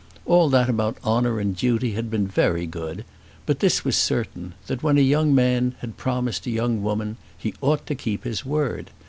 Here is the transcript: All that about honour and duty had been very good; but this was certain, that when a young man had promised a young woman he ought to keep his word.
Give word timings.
All 0.25 0.49
that 0.49 0.67
about 0.67 0.97
honour 1.05 1.39
and 1.39 1.55
duty 1.55 1.91
had 1.91 2.09
been 2.09 2.25
very 2.25 2.65
good; 2.65 3.05
but 3.45 3.59
this 3.59 3.85
was 3.85 3.95
certain, 3.95 4.55
that 4.65 4.81
when 4.81 4.97
a 4.97 5.01
young 5.01 5.35
man 5.35 5.75
had 5.81 5.95
promised 5.95 6.47
a 6.47 6.49
young 6.49 6.81
woman 6.81 7.17
he 7.37 7.53
ought 7.61 7.85
to 7.85 7.93
keep 7.93 8.23
his 8.23 8.43
word. 8.43 8.89